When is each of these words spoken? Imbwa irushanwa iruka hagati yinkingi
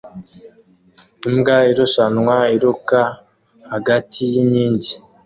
Imbwa 1.27 1.55
irushanwa 1.71 2.35
iruka 2.55 3.01
hagati 3.71 4.19
yinkingi 4.33 4.93